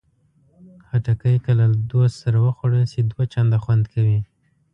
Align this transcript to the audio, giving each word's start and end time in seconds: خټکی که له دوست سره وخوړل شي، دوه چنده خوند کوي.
خټکی 0.87 1.35
که 1.45 1.51
له 1.59 1.65
دوست 1.91 2.15
سره 2.23 2.37
وخوړل 2.45 2.85
شي، 2.91 3.01
دوه 3.11 3.23
چنده 3.33 3.57
خوند 3.63 3.83
کوي. 3.93 4.19